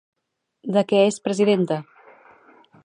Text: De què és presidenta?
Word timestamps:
De 0.77 0.83
què 0.93 1.03
és 1.11 1.21
presidenta? 1.29 1.81